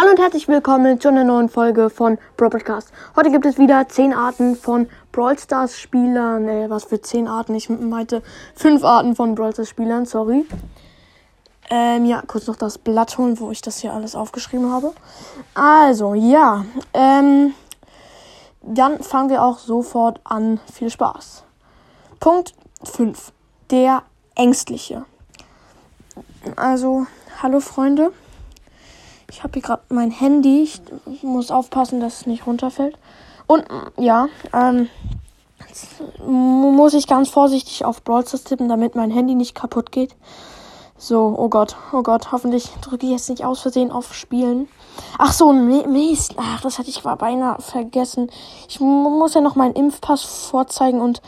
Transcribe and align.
Hallo 0.00 0.12
und 0.12 0.18
herzlich 0.18 0.48
willkommen 0.48 0.98
zu 0.98 1.08
einer 1.08 1.24
neuen 1.24 1.50
Folge 1.50 1.90
von 1.90 2.16
Brawl 2.38 2.48
Podcast. 2.48 2.90
Heute 3.16 3.30
gibt 3.30 3.44
es 3.44 3.58
wieder 3.58 3.86
10 3.86 4.14
Arten 4.14 4.56
von 4.56 4.88
Brawl 5.12 5.38
Stars 5.38 5.78
Spielern. 5.78 6.48
Äh, 6.48 6.70
was 6.70 6.84
für 6.84 7.02
10 7.02 7.28
Arten? 7.28 7.54
Ich 7.54 7.68
meinte 7.68 8.22
5 8.54 8.82
Arten 8.82 9.14
von 9.14 9.34
Brawl 9.34 9.52
Stars 9.52 9.68
Spielern, 9.68 10.06
sorry. 10.06 10.46
Ähm, 11.68 12.06
ja, 12.06 12.22
kurz 12.26 12.46
noch 12.46 12.56
das 12.56 12.78
Blatt 12.78 13.18
holen, 13.18 13.38
wo 13.40 13.50
ich 13.50 13.60
das 13.60 13.80
hier 13.80 13.92
alles 13.92 14.14
aufgeschrieben 14.14 14.72
habe. 14.72 14.94
Also, 15.52 16.14
ja. 16.14 16.64
Ähm, 16.94 17.52
dann 18.62 19.02
fangen 19.02 19.28
wir 19.28 19.44
auch 19.44 19.58
sofort 19.58 20.18
an. 20.24 20.60
Viel 20.72 20.88
Spaß. 20.88 21.44
Punkt 22.20 22.54
5. 22.84 23.32
Der 23.70 24.04
Ängstliche. 24.34 25.04
Also, 26.56 27.06
hallo 27.42 27.60
Freunde. 27.60 28.12
Ich 29.30 29.42
habe 29.42 29.54
hier 29.54 29.62
gerade 29.62 29.82
mein 29.88 30.10
Handy. 30.10 30.62
Ich 30.62 31.22
muss 31.22 31.50
aufpassen, 31.50 32.00
dass 32.00 32.20
es 32.20 32.26
nicht 32.26 32.46
runterfällt. 32.46 32.96
Und 33.46 33.64
ja, 33.96 34.28
ähm, 34.52 34.88
muss 36.26 36.94
ich 36.94 37.06
ganz 37.06 37.28
vorsichtig 37.28 37.84
auf 37.84 38.02
Brawl 38.02 38.26
Stars 38.26 38.44
tippen, 38.44 38.68
damit 38.68 38.94
mein 38.94 39.10
Handy 39.10 39.34
nicht 39.34 39.54
kaputt 39.54 39.92
geht. 39.92 40.14
So, 40.98 41.34
oh 41.38 41.48
Gott, 41.48 41.76
oh 41.92 42.02
Gott, 42.02 42.30
hoffentlich 42.30 42.68
drücke 42.82 43.06
ich 43.06 43.12
jetzt 43.12 43.30
nicht 43.30 43.44
aus 43.44 43.60
Versehen 43.60 43.90
auf 43.90 44.12
Spielen. 44.14 44.68
Ach 45.18 45.32
so, 45.32 45.52
Mist. 45.52 46.34
Ach, 46.36 46.60
das 46.60 46.78
hatte 46.78 46.90
ich 46.90 47.02
beinahe 47.02 47.60
vergessen. 47.60 48.30
Ich 48.68 48.80
muss 48.80 49.34
ja 49.34 49.40
noch 49.40 49.56
meinen 49.56 49.74
Impfpass 49.74 50.22
vorzeigen 50.22 51.00
und 51.00 51.22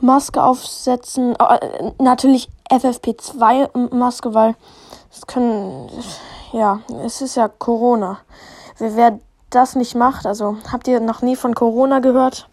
Maske 0.00 0.42
aufsetzen. 0.42 1.34
Äh, 1.36 1.92
natürlich 1.98 2.50
FFP2 2.70 3.94
Maske, 3.94 4.34
weil 4.34 4.54
es 5.10 5.26
können 5.26 5.88
ja, 6.52 6.80
es 7.04 7.20
ist 7.20 7.36
ja 7.36 7.48
Corona. 7.48 8.20
Wer 8.78 9.18
das 9.50 9.76
nicht 9.76 9.94
macht, 9.94 10.26
also 10.26 10.56
habt 10.70 10.88
ihr 10.88 11.00
noch 11.00 11.22
nie 11.22 11.36
von 11.36 11.54
Corona 11.54 11.98
gehört? 11.98 12.48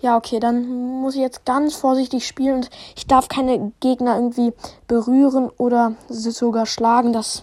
Ja, 0.00 0.16
okay, 0.16 0.38
dann 0.38 0.68
muss 1.00 1.14
ich 1.14 1.22
jetzt 1.22 1.46
ganz 1.46 1.74
vorsichtig 1.74 2.26
spielen 2.26 2.56
und 2.56 2.70
ich 2.94 3.06
darf 3.06 3.28
keine 3.28 3.72
Gegner 3.80 4.16
irgendwie 4.16 4.52
berühren 4.86 5.50
oder 5.56 5.94
sogar 6.08 6.66
schlagen. 6.66 7.12
Das, 7.12 7.42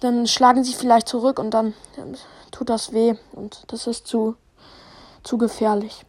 dann 0.00 0.26
schlagen 0.26 0.64
sie 0.64 0.72
vielleicht 0.72 1.08
zurück 1.08 1.38
und 1.38 1.52
dann, 1.52 1.74
tut 2.50 2.70
das 2.70 2.92
weh 2.92 3.16
und 3.32 3.64
das 3.66 3.86
ist 3.86 4.06
zu, 4.06 4.36
zu 5.22 5.36
gefährlich. 5.36 6.06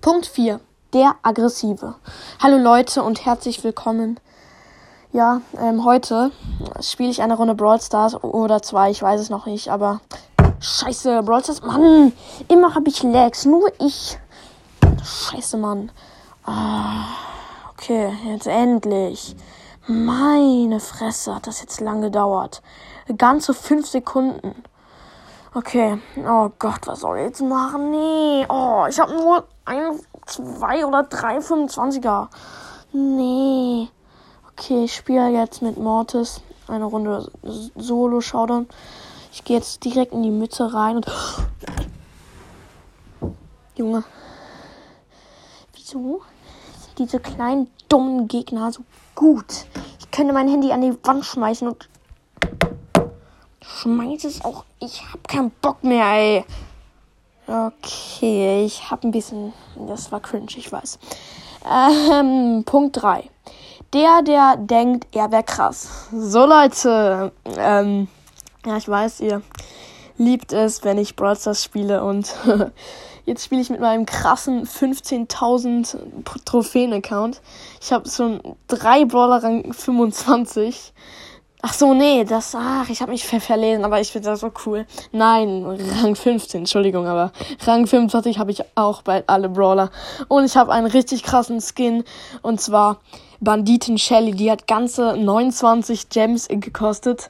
Punkt 0.00 0.26
4. 0.26 0.60
Der 0.92 1.16
Aggressive. 1.22 1.94
Hallo 2.42 2.56
Leute 2.56 3.02
und 3.02 3.24
herzlich 3.24 3.62
willkommen 3.62 4.18
ja, 5.12 5.40
ähm, 5.58 5.84
heute 5.84 6.30
spiele 6.80 7.10
ich 7.10 7.22
eine 7.22 7.36
Runde 7.36 7.54
Brawl 7.54 7.80
Stars 7.80 8.22
oder 8.22 8.62
zwei, 8.62 8.90
ich 8.90 9.02
weiß 9.02 9.20
es 9.20 9.30
noch 9.30 9.46
nicht, 9.46 9.68
aber 9.70 10.00
scheiße, 10.60 11.22
Brawl 11.22 11.42
Stars, 11.42 11.62
Mann, 11.62 12.12
immer 12.48 12.74
habe 12.74 12.88
ich 12.88 13.02
Lags, 13.02 13.44
nur 13.44 13.70
ich. 13.78 14.18
Scheiße, 15.02 15.56
Mann. 15.56 15.90
Ah, 16.44 17.04
okay, 17.72 18.12
jetzt 18.26 18.46
endlich. 18.46 19.36
Meine 19.86 20.80
Fresse, 20.80 21.34
hat 21.34 21.46
das 21.46 21.62
jetzt 21.62 21.80
lang 21.80 22.02
gedauert. 22.02 22.62
Ganze 23.16 23.54
fünf 23.54 23.86
Sekunden. 23.86 24.62
Okay, 25.54 25.98
oh 26.28 26.50
Gott, 26.58 26.86
was 26.86 27.00
soll 27.00 27.18
ich 27.18 27.24
jetzt 27.24 27.40
machen? 27.40 27.90
Nee, 27.90 28.44
oh, 28.50 28.84
ich 28.88 29.00
habe 29.00 29.14
nur 29.14 29.44
ein, 29.64 29.98
zwei 30.26 30.84
oder 30.84 31.04
drei 31.04 31.38
25er. 31.38 32.28
Nee. 32.92 33.47
Okay, 34.68 34.84
ich 34.84 34.96
spiele 34.96 35.30
jetzt 35.30 35.62
mit 35.62 35.78
Mortis 35.78 36.42
eine 36.66 36.84
Runde 36.84 37.32
Solo-Showdown. 37.74 38.68
Ich 39.32 39.42
gehe 39.42 39.56
jetzt 39.56 39.82
direkt 39.82 40.12
in 40.12 40.22
die 40.22 40.30
Mitte 40.30 40.74
rein 40.74 40.96
und. 40.96 41.06
Junge. 43.76 44.04
Wieso 45.72 46.20
sind 46.82 46.98
diese 46.98 47.18
kleinen 47.18 47.70
dummen 47.88 48.28
Gegner 48.28 48.70
so 48.70 48.82
gut? 49.14 49.64
Ich 50.00 50.10
könnte 50.10 50.34
mein 50.34 50.48
Handy 50.48 50.70
an 50.70 50.82
die 50.82 50.98
Wand 51.02 51.24
schmeißen 51.24 51.66
und. 51.66 51.88
Schmeiß 53.62 54.24
es 54.24 54.44
auch. 54.44 54.66
Ich 54.80 55.02
hab 55.10 55.26
keinen 55.26 55.50
Bock 55.62 55.82
mehr, 55.82 56.12
ey. 56.12 56.44
Okay, 57.46 58.66
ich 58.66 58.90
hab 58.90 59.02
ein 59.02 59.12
bisschen. 59.12 59.54
Das 59.86 60.12
war 60.12 60.20
cringe, 60.20 60.58
ich 60.58 60.70
weiß. 60.70 60.98
Ähm, 61.64 62.64
Punkt 62.66 63.00
3 63.00 63.30
der, 63.92 64.22
der 64.22 64.56
denkt, 64.56 65.06
er 65.14 65.30
wäre 65.30 65.42
krass. 65.42 66.08
So 66.12 66.46
Leute, 66.46 67.32
ähm, 67.56 68.08
ja, 68.66 68.76
ich 68.76 68.88
weiß, 68.88 69.20
ihr 69.20 69.42
liebt 70.18 70.52
es, 70.52 70.84
wenn 70.84 70.98
ich 70.98 71.16
Brawl 71.16 71.36
Stars 71.36 71.64
spiele 71.64 72.02
und 72.04 72.34
jetzt 73.24 73.44
spiele 73.44 73.60
ich 73.62 73.70
mit 73.70 73.80
meinem 73.80 74.04
krassen 74.04 74.66
15.000 74.66 75.96
Trophäen-Account. 76.44 77.40
Ich 77.80 77.92
habe 77.92 78.08
schon 78.08 78.40
drei 78.66 79.04
Brawler 79.04 79.42
Rang 79.42 79.72
25. 79.72 80.92
Ach 81.60 81.72
so, 81.72 81.92
nee, 81.92 82.22
das, 82.22 82.54
ach, 82.54 82.88
ich 82.88 83.00
habe 83.00 83.10
mich 83.10 83.26
ver 83.26 83.40
verlesen, 83.40 83.84
aber 83.84 84.00
ich 84.00 84.12
finde 84.12 84.30
das 84.30 84.40
so 84.40 84.52
cool. 84.64 84.86
Nein, 85.10 85.64
Rang 86.00 86.14
15, 86.14 86.60
Entschuldigung, 86.60 87.08
aber 87.08 87.32
Rang 87.66 87.88
25 87.88 88.38
habe 88.38 88.52
ich 88.52 88.62
auch 88.76 89.02
bei 89.02 89.24
alle 89.26 89.48
Brawler. 89.48 89.90
Und 90.28 90.44
ich 90.44 90.56
habe 90.56 90.72
einen 90.72 90.86
richtig 90.86 91.24
krassen 91.24 91.60
Skin, 91.60 92.04
und 92.42 92.60
zwar 92.60 93.00
Banditen 93.40 93.98
Shelly. 93.98 94.32
Die 94.32 94.52
hat 94.52 94.68
ganze 94.68 95.16
29 95.16 96.08
Gems 96.10 96.46
gekostet. 96.48 97.28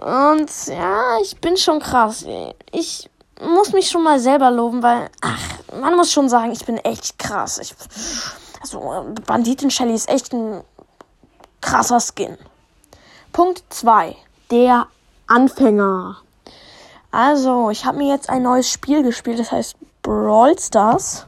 Und 0.00 0.50
ja, 0.68 1.18
ich 1.22 1.36
bin 1.40 1.56
schon 1.56 1.80
krass. 1.80 2.24
Ich 2.70 3.10
muss 3.40 3.72
mich 3.72 3.90
schon 3.90 4.04
mal 4.04 4.20
selber 4.20 4.52
loben, 4.52 4.84
weil, 4.84 5.10
ach, 5.20 5.40
man 5.80 5.96
muss 5.96 6.12
schon 6.12 6.28
sagen, 6.28 6.52
ich 6.52 6.64
bin 6.64 6.76
echt 6.78 7.18
krass. 7.18 7.58
Ich, 7.58 7.74
also, 8.60 9.04
Banditen 9.26 9.70
Shelly 9.70 9.94
ist 9.94 10.08
echt 10.08 10.32
ein 10.32 10.62
krasser 11.60 11.98
Skin. 12.00 12.38
Punkt 13.32 13.62
2. 13.70 14.14
Der 14.50 14.88
Anfänger. 15.26 16.18
Also, 17.10 17.70
ich 17.70 17.86
habe 17.86 17.96
mir 17.96 18.08
jetzt 18.08 18.28
ein 18.28 18.42
neues 18.42 18.70
Spiel 18.70 19.02
gespielt, 19.02 19.38
das 19.38 19.50
heißt 19.50 19.76
Brawl 20.02 20.58
Stars. 20.58 21.26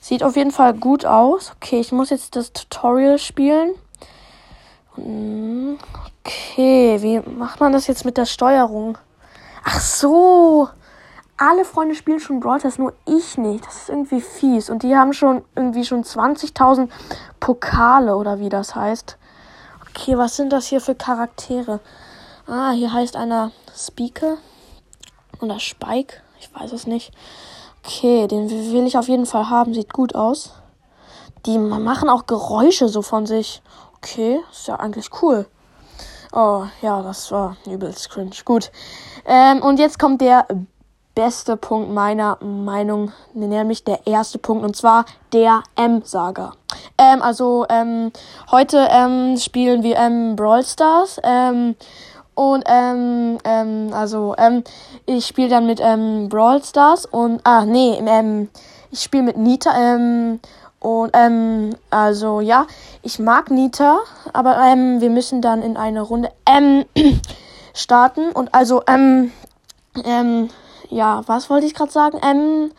Sieht 0.00 0.22
auf 0.22 0.36
jeden 0.36 0.52
Fall 0.52 0.74
gut 0.74 1.04
aus. 1.04 1.50
Okay, 1.56 1.80
ich 1.80 1.90
muss 1.90 2.10
jetzt 2.10 2.36
das 2.36 2.52
Tutorial 2.52 3.18
spielen. 3.18 3.74
Okay, 4.96 6.98
wie 7.00 7.20
macht 7.28 7.58
man 7.58 7.72
das 7.72 7.88
jetzt 7.88 8.04
mit 8.04 8.16
der 8.16 8.26
Steuerung? 8.26 8.96
Ach 9.64 9.80
so. 9.80 10.68
Alle 11.36 11.64
Freunde 11.64 11.96
spielen 11.96 12.20
schon 12.20 12.38
Brawl 12.38 12.60
Stars, 12.60 12.78
nur 12.78 12.92
ich 13.06 13.38
nicht. 13.38 13.66
Das 13.66 13.76
ist 13.76 13.88
irgendwie 13.88 14.20
fies. 14.20 14.70
Und 14.70 14.84
die 14.84 14.96
haben 14.96 15.12
schon 15.12 15.44
irgendwie 15.56 15.84
schon 15.84 16.04
20.000 16.04 16.88
Pokale 17.40 18.16
oder 18.16 18.38
wie 18.38 18.50
das 18.50 18.76
heißt. 18.76 19.18
Okay, 20.00 20.16
was 20.16 20.36
sind 20.36 20.52
das 20.52 20.66
hier 20.66 20.80
für 20.80 20.94
Charaktere? 20.94 21.80
Ah, 22.46 22.70
hier 22.70 22.92
heißt 22.92 23.16
einer 23.16 23.50
Speaker. 23.76 24.36
Oder 25.40 25.58
Spike. 25.58 26.14
Ich 26.38 26.54
weiß 26.54 26.70
es 26.70 26.86
nicht. 26.86 27.12
Okay, 27.84 28.28
den 28.28 28.48
will 28.48 28.86
ich 28.86 28.96
auf 28.96 29.08
jeden 29.08 29.26
Fall 29.26 29.50
haben. 29.50 29.74
Sieht 29.74 29.92
gut 29.92 30.14
aus. 30.14 30.52
Die 31.46 31.58
machen 31.58 32.08
auch 32.08 32.26
Geräusche 32.26 32.88
so 32.88 33.02
von 33.02 33.26
sich. 33.26 33.60
Okay, 33.96 34.40
ist 34.52 34.68
ja 34.68 34.76
eigentlich 34.76 35.10
cool. 35.20 35.46
Oh, 36.32 36.64
ja, 36.80 37.02
das 37.02 37.32
war 37.32 37.56
übelst 37.66 38.08
cringe. 38.08 38.30
Gut. 38.44 38.70
Ähm, 39.26 39.62
und 39.62 39.80
jetzt 39.80 39.98
kommt 39.98 40.20
der 40.20 40.46
beste 41.16 41.56
Punkt 41.56 41.90
meiner 41.90 42.38
Meinung, 42.44 43.10
nämlich 43.34 43.82
der 43.82 44.06
erste 44.06 44.38
Punkt, 44.38 44.64
und 44.64 44.76
zwar 44.76 45.06
der 45.32 45.64
M-Saga. 45.74 46.52
Ähm, 46.98 47.22
also, 47.22 47.64
ähm, 47.68 48.12
heute 48.50 48.88
ähm, 48.90 49.36
spielen 49.36 49.82
wir 49.82 49.96
ähm, 49.96 50.36
Brawl 50.36 50.64
Stars. 50.64 51.20
Ähm, 51.22 51.76
und 52.38 52.62
ähm, 52.68 53.38
ähm, 53.42 53.90
also 53.92 54.36
ähm, 54.38 54.62
ich 55.06 55.26
spiele 55.26 55.48
dann 55.48 55.66
mit 55.66 55.80
ähm, 55.82 56.28
Brawl 56.28 56.62
Stars 56.62 57.04
und 57.04 57.40
ah 57.42 57.64
nee, 57.64 57.98
ähm, 57.98 58.48
ich 58.92 59.02
spiele 59.02 59.24
mit 59.24 59.36
Nita 59.36 59.76
ähm, 59.76 60.38
und 60.78 61.10
ähm, 61.14 61.74
also 61.90 62.40
ja, 62.40 62.68
ich 63.02 63.18
mag 63.18 63.50
Nita, 63.50 63.98
aber 64.32 64.56
ähm, 64.56 65.00
wir 65.00 65.10
müssen 65.10 65.42
dann 65.42 65.62
in 65.62 65.76
eine 65.76 66.00
Runde 66.00 66.30
ähm, 66.46 66.84
starten 67.74 68.30
und 68.30 68.54
also 68.54 68.82
ähm, 68.86 69.32
ähm, 70.04 70.48
ja, 70.90 71.22
was 71.26 71.50
wollte 71.50 71.66
ich 71.66 71.74
gerade 71.74 71.90
sagen? 71.90 72.20
Ähm, 72.22 72.70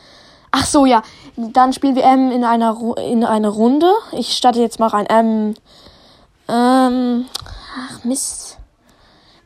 ach 0.51 0.66
so 0.66 0.86
ja, 0.86 1.01
dann 1.36 1.74
spielen 1.74 1.96
wir 1.96 2.04
ähm, 2.04 2.31
in 2.31 2.44
einer 2.44 2.78
in 2.98 3.24
eine 3.24 3.50
Runde. 3.50 3.92
Ich 4.12 4.36
starte 4.36 4.60
jetzt 4.60 4.80
mal 4.80 4.88
rein. 4.88 5.06
Ähm, 5.10 5.54
ähm, 6.48 7.25
ach 7.78 8.04
Mist. 8.04 8.57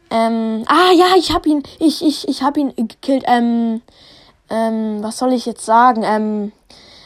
Ähm, 0.10 0.64
ah 0.68 0.92
ja, 0.96 1.16
ich 1.18 1.34
hab 1.34 1.46
ihn, 1.48 1.64
ich, 1.80 2.06
ich, 2.06 2.28
ich 2.28 2.44
hab 2.44 2.56
ihn 2.56 2.74
gekillt. 2.76 3.24
Ähm, 3.28 3.82
ähm, 4.50 5.02
was 5.02 5.18
soll 5.18 5.34
ich 5.34 5.46
jetzt 5.46 5.66
sagen? 5.66 6.04
Ähm, 6.06 6.52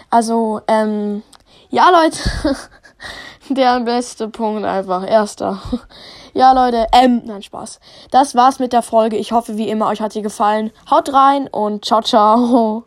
also, 0.09 0.61
ähm, 0.67 1.23
ja, 1.69 1.89
Leute, 1.89 2.19
der 3.49 3.79
beste 3.79 4.27
Punkt 4.29 4.65
einfach, 4.65 5.07
erster. 5.07 5.61
Ja, 6.33 6.51
Leute, 6.51 6.85
ähm, 6.93 7.23
nein, 7.25 7.41
Spaß. 7.41 7.79
Das 8.11 8.35
war's 8.35 8.59
mit 8.59 8.71
der 8.71 8.83
Folge. 8.83 9.17
Ich 9.17 9.31
hoffe, 9.31 9.57
wie 9.57 9.69
immer, 9.69 9.87
euch 9.87 10.01
hat 10.01 10.13
sie 10.13 10.21
gefallen. 10.21 10.69
Haut 10.87 11.11
rein 11.11 11.47
und 11.47 11.83
ciao, 11.83 12.03
ciao. 12.03 12.83